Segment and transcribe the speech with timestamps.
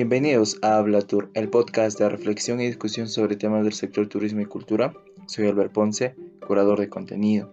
[0.00, 4.40] Bienvenidos a Habla Tour, el podcast de reflexión y discusión sobre temas del sector turismo
[4.40, 4.94] y cultura.
[5.26, 6.14] Soy Albert Ponce,
[6.46, 7.52] curador de contenido.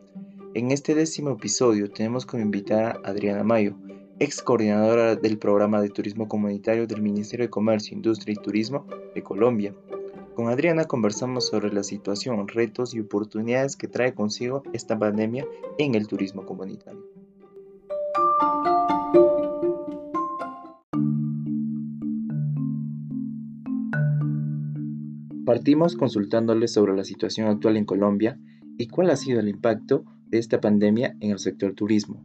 [0.54, 3.75] En este décimo episodio tenemos como invitada a Adriana Mayo,
[4.20, 9.21] ex coordinadora del programa de turismo comunitario del Ministerio de Comercio, Industria y Turismo de
[9.21, 9.75] Colombia.
[10.34, 15.46] Con Adriana conversamos sobre la situación, retos y oportunidades que trae consigo esta pandemia
[15.79, 17.16] en el turismo comunitario.
[25.47, 28.38] Partimos consultándoles sobre la situación actual en Colombia
[28.77, 32.21] y cuál ha sido el impacto de esta pandemia en el sector turismo.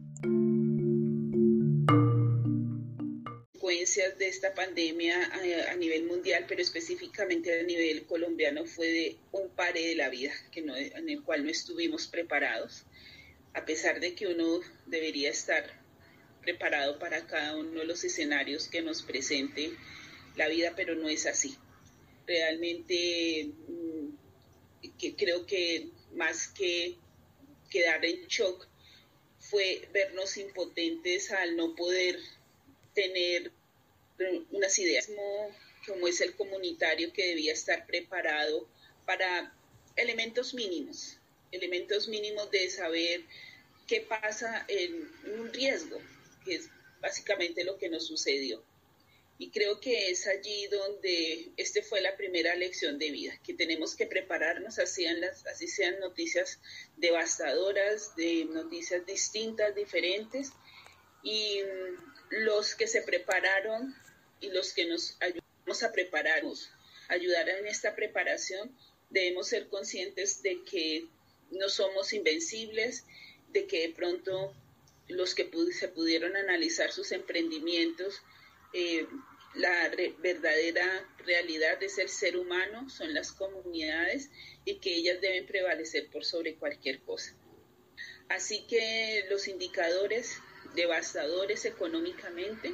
[4.17, 9.49] De esta pandemia eh, a, nivel mundial, pero específicamente a nivel colombiano, fue de un
[9.49, 12.85] pare de la vida que no, en el cual no estuvimos preparados,
[13.53, 15.63] a pesar de que uno debería estar
[16.41, 19.71] preparado para cada uno de los escenarios que nos presente
[20.35, 21.55] la vida, pero no es así
[22.25, 26.97] realmente mm, que creo que más que
[27.69, 28.67] quedar en shock
[29.39, 32.19] fue vernos impotentes al no poder
[32.93, 33.51] tener
[34.51, 35.49] unas ideas como,
[35.87, 38.67] como es el comunitario que debía estar preparado
[39.05, 39.53] para
[39.95, 41.17] elementos mínimos,
[41.51, 43.23] elementos mínimos de saber
[43.87, 45.99] qué pasa en un riesgo,
[46.45, 46.69] que es
[47.01, 48.63] básicamente lo que nos sucedió.
[49.37, 53.95] Y creo que es allí donde este fue la primera lección de vida, que tenemos
[53.95, 56.59] que prepararnos, así, las, así sean noticias
[56.97, 60.51] devastadoras, de noticias distintas, diferentes,
[61.23, 63.95] y mm, los que se prepararon
[64.39, 66.69] y los que nos ayudamos a prepararnos,
[67.07, 68.77] ayudar en esta preparación,
[69.09, 71.07] debemos ser conscientes de que
[71.51, 73.03] no somos invencibles,
[73.51, 74.53] de que de pronto
[75.07, 78.21] los que se pudieron analizar sus emprendimientos,
[78.73, 79.07] eh,
[79.55, 84.29] la verdadera realidad de ser ser humano son las comunidades
[84.65, 87.35] y que ellas deben prevalecer por sobre cualquier cosa.
[88.29, 90.37] Así que los indicadores
[90.75, 92.73] devastadores económicamente,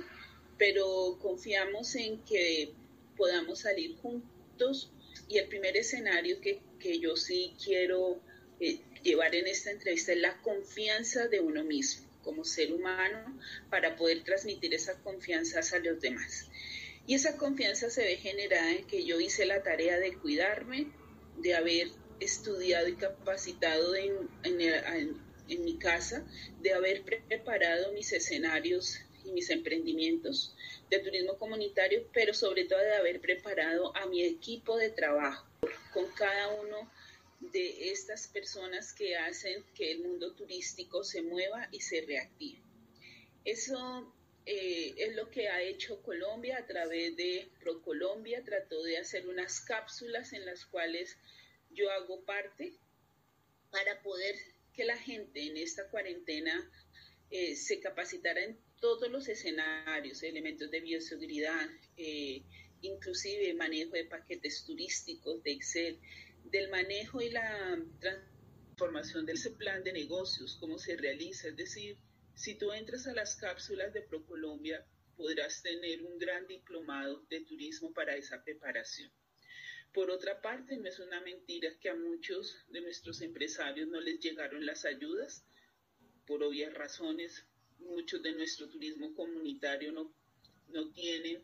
[0.58, 2.74] pero confiamos en que
[3.18, 4.92] podamos salir juntos
[5.28, 6.62] y el primer escenario que,
[7.00, 8.22] yo sí quiero
[8.62, 13.40] eh, llevar en esta entrevista es la confianza de uno mismo como ser humano
[13.72, 16.48] para poder transmitir esa confianza a los demás.
[17.08, 20.92] Y esa confianza se ve generada en que yo hice la tarea de cuidarme,
[21.38, 21.88] de haber
[22.20, 26.24] estudiado y capacitado en, en, mi casa,
[26.62, 30.56] de haber preparado mis escenarios y mis emprendimientos
[30.92, 35.48] de turismo comunitario, pero sobre todo de haber preparado a mi equipo de trabajo
[35.92, 36.92] con cada uno
[37.40, 42.62] de estas personas que hacen que el mundo turístico se mueva y se reactive.
[43.46, 44.14] Eso
[44.46, 48.44] eh, es lo que ha hecho Colombia a través de ProColombia.
[48.44, 51.18] Trató de hacer unas cápsulas en las cuales
[51.72, 52.74] yo hago parte
[53.72, 54.36] para poder
[54.74, 56.70] que la gente en esta cuarentena
[57.30, 62.42] eh, se capacitara en todos los escenarios, elementos de bioseguridad, eh,
[62.82, 66.00] inclusive manejo de paquetes turísticos, de Excel,
[66.52, 71.50] del manejo y la transformación de ese plan de negocios, cómo se realiza.
[71.50, 71.98] Es decir,
[72.36, 77.94] si tú entras a las cápsulas de ProColombia, podrás tener un gran diplomado de turismo
[77.94, 79.12] para esa preparación.
[79.94, 84.20] Por otra parte, no es una mentira que a muchos de nuestros empresarios no les
[84.20, 85.44] llegaron las ayudas.
[86.26, 87.46] Por obvias razones,
[87.80, 90.14] muchos de nuestro turismo comunitario no,
[90.70, 91.44] no tienen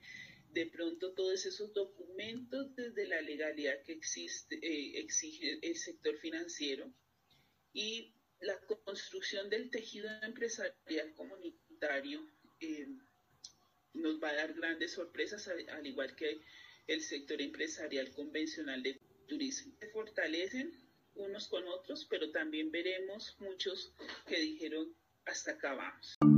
[0.56, 6.90] de pronto todos esos documentos desde la legalidad que existe, eh, exige el sector financiero
[7.74, 12.26] y la construcción del tejido empresarial comunitario
[12.62, 12.88] eh,
[13.94, 16.40] nos va a dar grandes sorpresas, al, igual que
[16.88, 19.76] el sector empresarial convencional de turismo.
[19.82, 20.72] Se fortalecen
[21.16, 23.94] unos con otros, pero también veremos muchos
[24.26, 24.96] que dijeron
[25.26, 26.35] hasta acá vamos.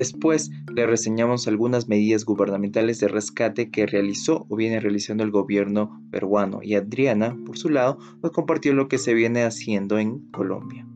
[0.00, 6.02] Después le reseñamos algunas medidas gubernamentales de rescate que realizó o viene realizando el gobierno
[6.10, 10.86] peruano y Adriana, por su lado, nos compartió lo que se viene haciendo en Colombia.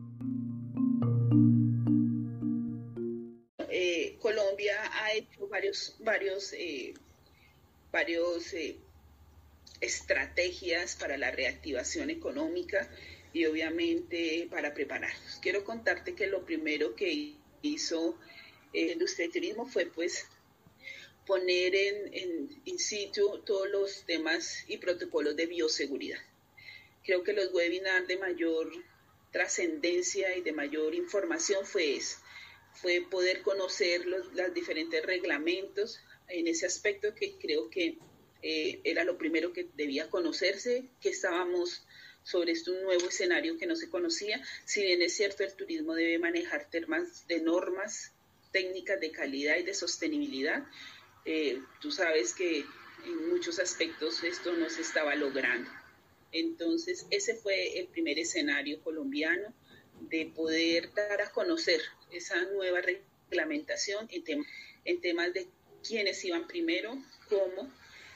[3.69, 4.73] Eh, Colombia
[5.03, 6.95] ha hecho varios, varios, eh,
[7.91, 8.75] varios eh,
[9.81, 12.89] estrategias para la reactivación económica
[13.33, 15.39] y obviamente para prepararnos.
[15.43, 18.17] Quiero contarte que lo primero que hizo
[18.73, 20.25] eh, industria y turismo fue pues
[21.25, 26.19] poner en, en in situ todos los temas y protocolos de bioseguridad.
[27.03, 28.71] Creo que los webinars de mayor
[29.31, 32.15] trascendencia y de mayor información fue ese.
[32.73, 37.97] fue poder conocer los, los diferentes reglamentos en ese aspecto que creo que
[38.41, 41.85] eh, era lo primero que debía conocerse, que estábamos
[42.23, 44.41] sobre este nuevo escenario que no se conocía.
[44.65, 48.14] Si bien es cierto, el turismo debe manejar temas de normas
[48.55, 50.63] técnicas de calidad y de sostenibilidad,
[51.25, 52.59] eh, tú sabes que
[53.05, 55.69] en muchos aspectos esto no se estaba logrando.
[56.31, 59.53] Entonces, ese fue el primer escenario colombiano
[60.09, 61.81] de poder dar a conocer
[62.11, 64.45] esa nueva reglamentación en,
[64.85, 65.49] en temas de
[65.85, 66.97] quiénes iban primero,
[67.27, 67.69] cómo.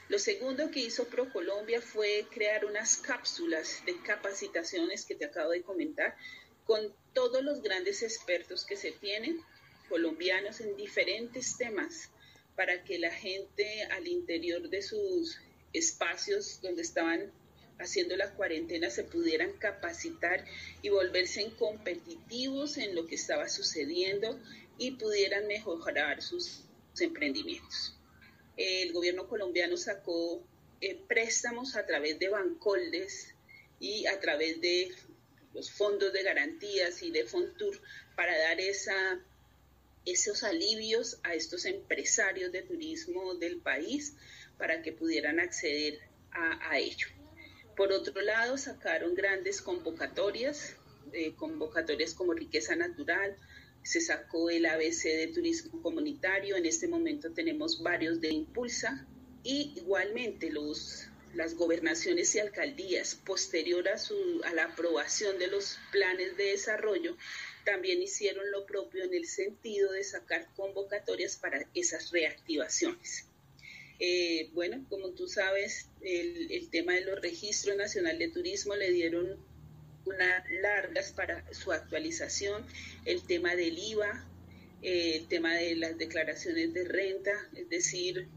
[0.08, 5.60] Lo segundo que hizo ProColombia fue crear unas cápsulas de capacitaciones que te acabo de
[5.60, 6.16] comentar
[6.64, 9.44] con todos los grandes expertos que se tienen,
[9.90, 12.08] colombianos en diferentes temas,
[12.56, 15.38] para que la gente al interior de sus
[15.74, 17.32] espacios donde estaban
[17.78, 20.44] haciendo la cuarentena se pudieran capacitar
[20.82, 24.38] y volverse competitivos en lo que estaba sucediendo
[24.78, 26.64] y pudieran mejorar sus
[26.98, 27.98] emprendimientos.
[28.56, 30.42] El gobierno colombiano sacó
[30.80, 33.34] eh, préstamos a través de bancoldes
[33.78, 34.92] y a través de
[35.54, 37.80] los fondos de garantías y de Fontur
[38.14, 39.20] para dar esa,
[40.04, 44.16] esos alivios a estos empresarios de turismo del país
[44.58, 46.00] para que pudieran acceder
[46.32, 47.08] a, ello.
[47.76, 50.76] Por otro lado, sacaron grandes convocatorias,
[51.12, 53.36] eh, convocatorias como riqueza natural,
[53.82, 59.06] se sacó el ABC de turismo comunitario, en este momento tenemos varios de Impulsa
[59.42, 64.14] y igualmente los, las gobernaciones y alcaldías posterior a, su,
[64.44, 67.16] a la aprobación de los planes de desarrollo
[67.64, 73.26] también hicieron lo propio en el sentido de sacar convocatorias para esas reactivaciones.
[73.98, 78.90] Eh, bueno, como tú sabes, el, el tema de los registros nacional de turismo le
[78.92, 79.38] dieron
[80.06, 82.64] unas largas para su actualización,
[83.04, 84.26] el tema del IVA,
[84.82, 88.28] eh, el tema de las declaraciones de renta, es decir,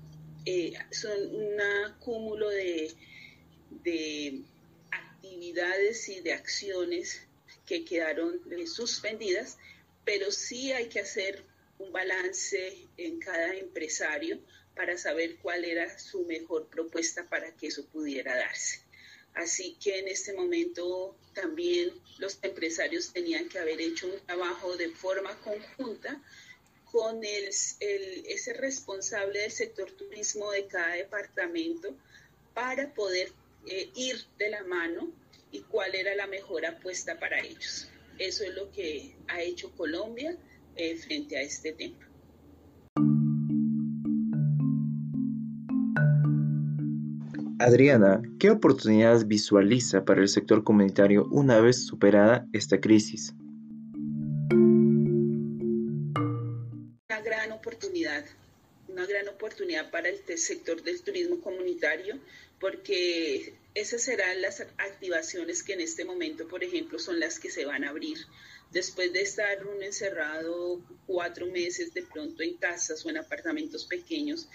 [0.46, 1.58] eh, son un
[2.00, 2.92] cúmulo de,
[3.84, 4.42] de,
[4.92, 7.26] actividades y de acciones
[7.74, 9.58] que quedaron eh, suspendidas,
[10.06, 11.44] pero sí hay que hacer
[11.80, 14.40] un balance en cada empresario
[14.76, 18.82] para saber cuál era su mejor propuesta para que eso pudiera darse.
[19.34, 24.90] Así que en este momento también los empresarios tenían que haber hecho un trabajo de
[24.90, 26.22] forma conjunta
[26.92, 31.96] con el, ese responsable del sector turismo de cada departamento
[32.54, 33.32] para poder
[33.66, 35.23] eh, ir de la mano
[35.54, 37.88] y cuál era la mejor apuesta para ellos.
[38.18, 40.36] Eso es lo que ha hecho Colombia
[40.76, 42.00] eh, frente a este tema.
[47.60, 53.34] Adriana, ¿qué oportunidades visualiza para el sector comunitario una vez superada esta crisis?
[59.04, 62.20] Una gran oportunidad para el sector del turismo comunitario,
[62.60, 67.66] porque esas serán las activaciones que en este momento, por ejemplo, son las que se
[67.66, 68.18] van a abrir.
[68.72, 74.48] Después de estar un encerrado cuatro meses de pronto en casas o en apartamentos pequeños,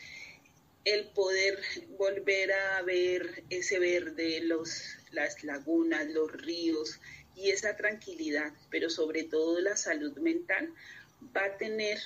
[0.85, 1.59] el poder
[1.99, 6.99] volver a ver ese verde, los, las lagunas, los ríos
[7.37, 10.73] y esa tranquilidad, pero sobre todo la salud mental,
[11.37, 11.99] va a tener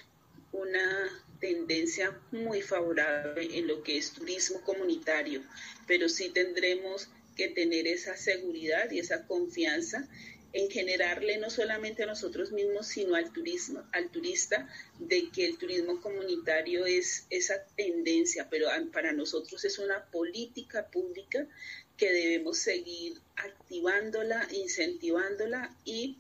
[0.53, 5.43] una tendencia muy favorable en lo que es turismo comunitario,
[5.89, 10.09] pero sí tendremos que tener esa seguridad y esa confianza
[10.53, 14.69] en generarle no solamente a nosotros mismos, sino al turismo, al turista,
[15.01, 21.49] de que el turismo comunitario es esa tendencia, pero para nosotros es una política pública
[21.97, 26.19] que debemos seguir activándola, incentivándola y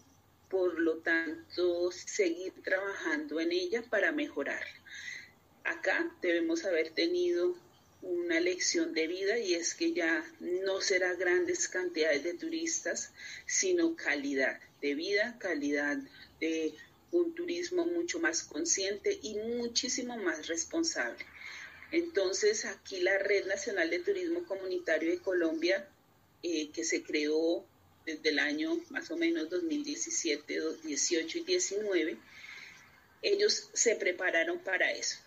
[0.49, 4.82] por lo tanto seguir trabajando en ella para mejorarla.
[5.65, 7.57] Acá debemos haber tenido
[8.03, 13.13] una lección de vida y es que ya no será grandes cantidades de turistas,
[13.47, 15.99] sino calidad de vida, calidad
[16.41, 16.75] de
[17.13, 21.25] un turismo mucho más consciente y muchísimo más responsable.
[21.93, 25.89] Entonces, aquí la Red Nacional de Turismo Comunitario de Colombia,
[26.43, 27.65] eh, que se creó
[28.05, 32.19] desde el año más o menos 2017, 2018 y 19,
[33.21, 35.19] ellos se prepararon para eso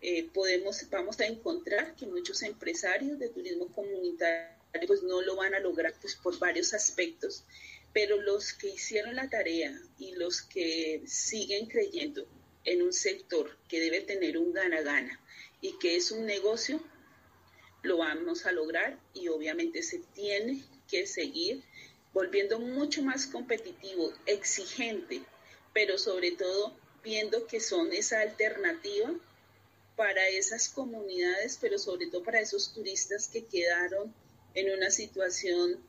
[0.00, 5.54] eh, podemos, vamos a encontrar que muchos empresarios de turismo comunitario pues no lo van
[5.54, 7.44] a lograr pues por varios aspectos,
[7.92, 12.26] pero los que hicieron la tarea y los que siguen creyendo
[12.64, 15.18] en un sector que debe tener un gana-gana
[15.62, 16.82] y que es un negocio,
[17.82, 21.62] lo vamos a lograr y obviamente se tiene que seguir
[22.12, 25.22] volviendo mucho más competitivo, exigente,
[25.72, 29.14] pero sobre todo viendo que son esa alternativa
[29.96, 34.14] para esas comunidades, pero sobre todo para esos turistas que quedaron
[34.54, 35.82] en una situación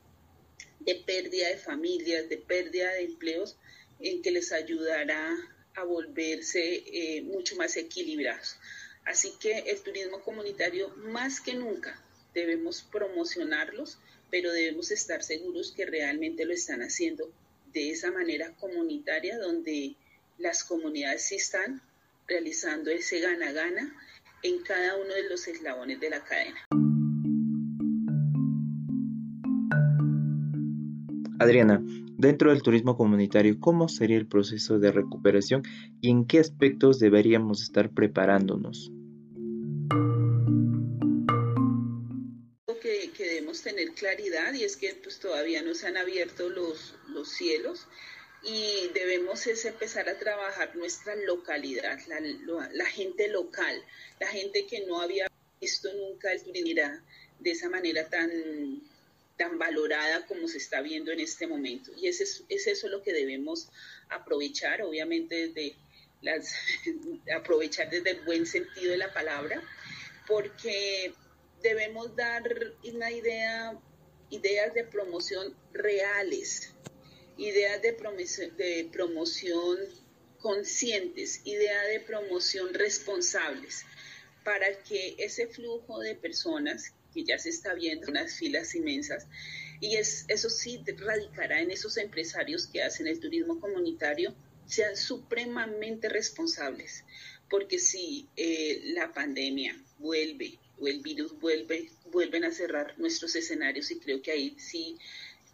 [0.80, 3.56] de pérdida de familias, de pérdida de empleos,
[4.00, 5.36] en que les ayudará
[5.74, 8.56] a volverse eh, mucho más equilibrados.
[9.04, 12.02] Así que el turismo comunitario más que nunca
[12.34, 13.98] debemos promocionarlos,
[14.30, 17.32] pero debemos estar seguros que realmente lo están haciendo
[17.72, 19.94] de esa manera comunitaria donde
[20.38, 21.82] las comunidades sí están
[22.28, 23.94] realizando ese gana-gana
[24.42, 26.60] en cada uno de los eslabones de la cadena.
[31.40, 31.80] Adriana,
[32.18, 35.62] dentro del turismo comunitario, ¿cómo sería el proceso de recuperación
[36.00, 38.92] y en qué aspectos deberíamos estar preparándonos?
[42.82, 46.94] Que, que debemos tener claridad y es que pues, todavía no se han abierto los,
[47.08, 47.86] los cielos
[48.42, 51.98] y debemos es empezar a trabajar nuestra localidad,
[52.72, 53.84] la, gente local,
[54.20, 55.26] la gente que no había
[55.60, 56.82] visto nunca el turismo
[57.40, 58.30] de esa manera tan
[59.36, 61.92] tan valorada como se está viendo en este momento.
[61.96, 63.68] Y es, es eso lo que debemos
[64.10, 65.76] aprovechar, obviamente desde
[66.20, 66.54] las,
[67.34, 69.62] aprovechar desde el buen sentido de la palabra,
[70.26, 71.14] porque
[71.62, 72.42] debemos dar
[72.84, 73.78] una idea,
[74.30, 76.74] ideas de promoción reales,
[77.38, 79.78] ideas de promoción, de promoción
[80.40, 83.84] conscientes, ideas de promoción responsables,
[84.44, 89.26] para que ese flujo de personas que ya se está viendo unas filas inmensas.
[89.80, 94.34] Y es, eso sí radicará en esos empresarios que hacen el turismo comunitario,
[94.66, 97.04] sean supremamente responsables,
[97.48, 103.90] porque si eh, la pandemia vuelve o el virus vuelve, vuelven a cerrar nuestros escenarios
[103.90, 104.98] y creo que ahí sí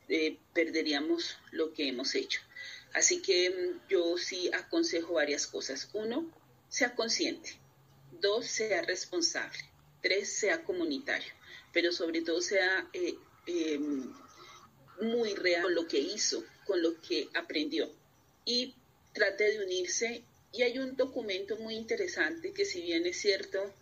[0.08, 2.40] eh, perderíamos lo que hemos hecho.
[2.92, 5.88] Así que mm, yo sí aconsejo varias cosas.
[5.92, 6.30] Uno,
[6.68, 7.58] sea consciente.
[8.20, 9.58] Dos, sea responsable.
[10.02, 11.32] Tres, sea comunitario
[11.74, 13.78] pero sobre todo sea eh, eh,
[15.00, 17.90] muy real con lo que hizo, con lo que aprendió.
[18.46, 18.74] Y
[19.12, 20.22] trate de unirse.
[20.52, 23.74] Y hay un documento muy interesante que si bien es cierto,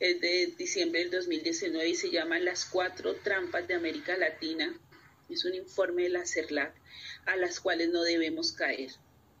[0.00, 4.74] es de diciembre del 2019 y se llama Las cuatro trampas de América Latina.
[5.28, 6.74] Es un informe de la CERLAC
[7.26, 8.90] a las cuales no debemos caer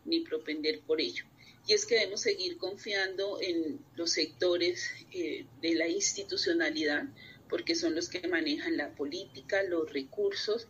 [0.04, 1.24] ni propender por ello.
[1.66, 7.04] Y es que debemos seguir confiando en los sectores eh, de la institucionalidad,
[7.48, 10.66] porque son los que manejan la política, los recursos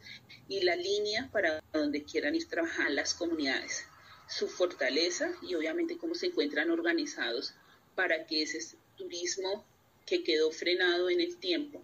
[0.49, 3.87] y la línea para donde quieran ir trabajar las comunidades,
[4.29, 7.55] su fortaleza y obviamente cómo se encuentran organizados
[7.95, 9.65] para que ese turismo
[10.07, 11.83] que quedó frenado en el tiempo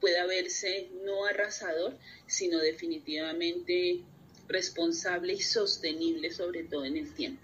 [0.00, 4.00] pueda verse no arrasador, sino definitivamente
[4.48, 7.42] responsable y sostenible, sobre todo en el tiempo.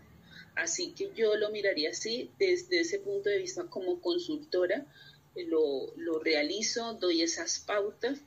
[0.56, 4.86] Así que yo lo miraría así, desde ese punto de vista como consultora,
[5.34, 8.18] lo, lo realizo, doy esas pautas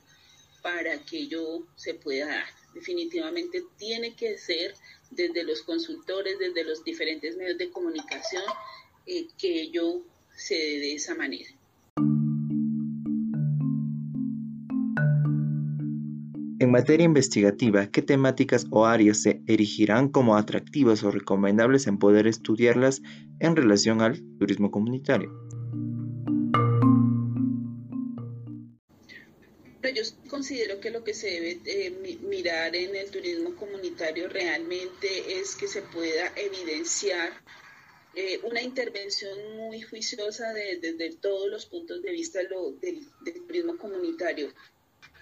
[0.62, 2.46] para que ello se pueda dar.
[2.72, 4.74] Definitivamente tiene que ser
[5.10, 8.44] desde los consultores, desde los diferentes medios de comunicación,
[9.06, 10.02] eh, que ello
[10.36, 11.50] se dé de esa manera.
[16.60, 22.26] En materia investigativa, ¿qué temáticas o áreas se erigirán como atractivas o recomendables en poder
[22.26, 23.00] estudiarlas
[23.38, 25.32] en relación al turismo comunitario?
[29.94, 35.56] yo considero que lo que se debe eh, mirar en el turismo comunitario realmente es
[35.56, 37.32] que se pueda evidenciar
[38.14, 43.06] eh, una intervención muy juiciosa desde todos los puntos de vista del,
[43.46, 44.52] turismo comunitario.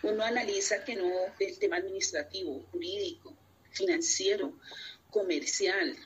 [0.03, 3.37] Uno analiza que no el tema administrativo, jurídico,
[3.73, 4.59] financiero,
[5.11, 5.97] comercial.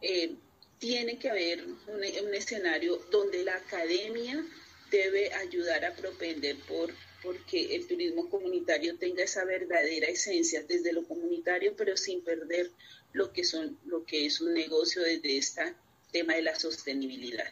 [0.00, 0.34] Eh,
[0.78, 4.44] tiene que haber un escenario donde la academia
[4.90, 6.92] debe ayudar a propender por
[7.24, 12.70] porque el turismo comunitario tenga esa verdadera esencia desde lo comunitario, pero sin perder
[13.14, 15.74] lo que, son, lo que es un negocio desde este
[16.12, 17.50] tema de la sostenibilidad.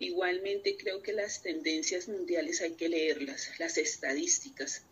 [0.00, 4.82] Igualmente creo que las tendencias mundiales hay que leerlas, las estadísticas.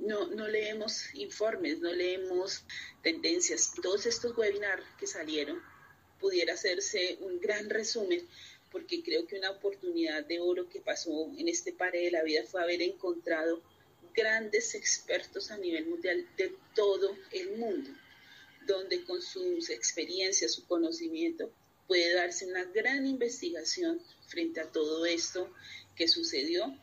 [0.00, 2.64] No, no leemos informes, no leemos
[3.02, 3.72] tendencias.
[3.82, 5.60] Todos estos webinars que salieron
[6.20, 8.26] pudiera hacerse un gran resumen
[8.72, 12.42] porque creo que una oportunidad de oro que pasó en este pare de la vida
[12.44, 13.62] fue haber encontrado
[14.14, 17.90] grandes expertos a nivel mundial de todo el mundo,
[18.66, 21.52] donde con sus experiencias, su conocimiento,
[21.86, 25.52] puede darse una gran investigación frente a todo esto
[25.94, 26.74] que sucedió,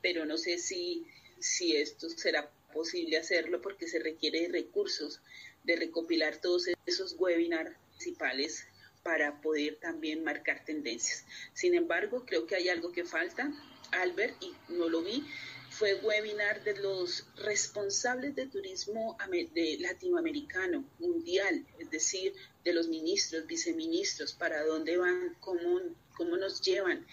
[0.00, 1.06] pero no sé si,
[1.38, 5.20] si esto será posible hacerlo porque se requiere recursos,
[5.62, 8.66] de recopilar todos esos webinars principales
[9.02, 11.24] para poder también marcar tendencias.
[11.52, 13.52] Sin embargo, creo que hay algo que falta,
[13.92, 15.24] Albert, y no lo vi,
[15.70, 19.16] fue webinar de los responsables de turismo
[19.54, 22.32] de latinoamericano, mundial, es decir,
[22.64, 25.80] de los ministros, viceministros, para dónde van, cómo,
[26.16, 27.04] cómo nos llevan,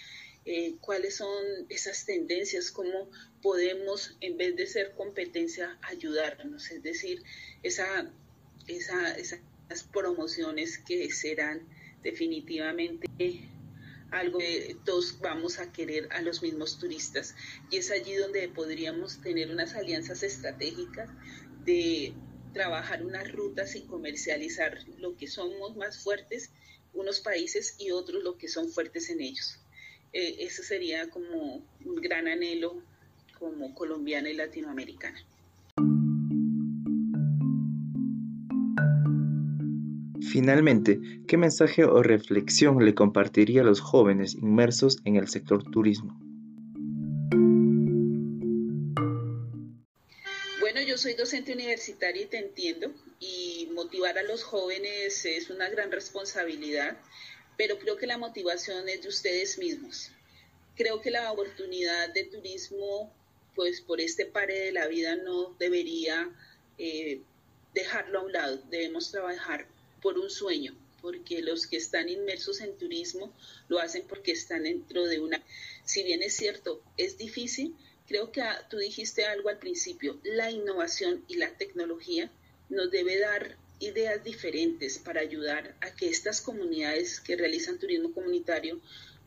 [0.46, 3.10] eh, cuáles son esas tendencias, cómo
[3.42, 7.24] podemos, en vez de ser competencia, ayudarnos, es decir,
[7.64, 8.12] esa,
[8.68, 11.68] esa, esas promociones que serán
[12.04, 13.08] definitivamente
[14.12, 17.36] algo que todos vamos a querer a los mismos turistas.
[17.70, 21.10] Y es allí donde podríamos tener unas alianzas estratégicas
[21.64, 22.14] de
[22.54, 26.52] trabajar unas rutas y comercializar lo que somos más fuertes
[26.94, 29.61] unos países y otros lo que son fuertes en ellos.
[30.14, 32.82] Eh, eso sería como un gran anhelo
[33.40, 35.20] como colombiana y latinoamericana.
[40.32, 46.18] Finalmente, ¿qué mensaje o reflexión le compartiría a los jóvenes inmersos en el sector turismo?
[50.62, 55.70] Bueno, yo soy docente universitaria y te entiendo, y motivar a los jóvenes es una
[55.70, 56.98] gran responsabilidad,
[57.62, 60.10] pero creo que la motivación es de ustedes mismos.
[60.76, 63.14] Creo que la oportunidad de turismo,
[63.54, 66.28] pues por este pare de la vida, no debería
[66.80, 67.22] eh,
[67.76, 69.68] dejarlo a un lado, debemos trabajar
[70.02, 73.32] por un sueño, porque los que están inmersos en turismo
[73.68, 75.46] lo hacen porque están dentro de una...
[75.86, 77.76] Si bien es cierto, es difícil,
[78.08, 78.42] creo que
[78.72, 82.32] tú dijiste algo al principio, la innovación y la tecnología
[82.70, 88.80] nos debe dar ideas diferentes para ayudar a que estas comunidades que realizan turismo comunitario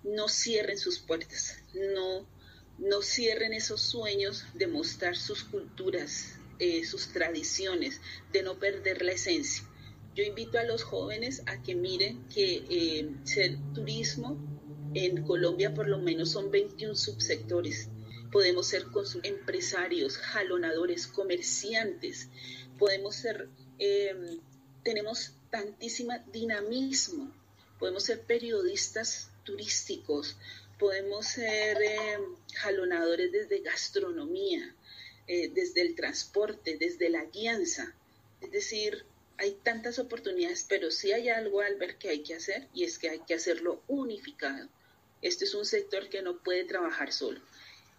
[0.02, 2.26] no cierren sus puertas, no,
[2.78, 8.00] no cierren esos sueños de mostrar sus culturas, eh, sus tradiciones,
[8.32, 9.64] de no perder la esencia.
[10.14, 14.38] Yo invito a los jóvenes a que miren que eh, el turismo
[14.94, 17.88] en Colombia por lo menos son 21 subsectores.
[18.30, 18.84] Podemos ser
[19.24, 22.28] empresarios, jalonadores, comerciantes,
[22.78, 24.40] podemos ser, em,
[24.84, 27.32] tenemos tantísima dinamismo,
[27.78, 30.36] podemos ser periodistas turísticos,
[30.78, 34.74] podemos ser em, jalonadores desde gastronomía,
[35.26, 37.94] eh, desde el transporte, desde la guianza.
[38.40, 39.04] Es decir,
[39.38, 43.10] hay tantas oportunidades, pero sí hay algo, Albert, que hay que hacer y es que
[43.10, 44.68] hay que hacerlo unificado.
[45.22, 47.40] Este es un sector que no puede trabajar solo.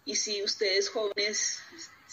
[0.04, 1.58] Y si ustedes jóvenes,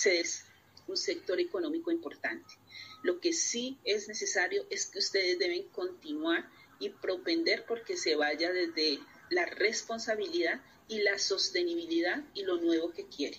[0.04, 0.46] es
[0.88, 2.56] un sector económico importante.
[3.04, 8.52] Lo que sí es necesario es que ustedes deben continuar y propender porque se vaya
[8.52, 13.38] desde la responsabilidad y la sostenibilidad y lo nuevo que quiere.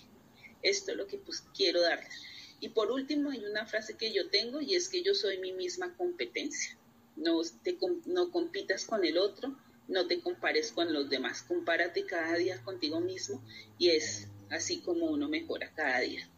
[0.61, 2.21] Esto es lo que pues, quiero darles.
[2.59, 5.51] Y por último, hay una frase que yo tengo y es que yo soy mi
[5.51, 6.77] misma competencia.
[7.15, 11.43] No, te, no compitas con el otro, no te compares con los demás.
[11.43, 13.43] Compárate cada día contigo mismo
[13.77, 16.29] y es así como uno mejora cada día.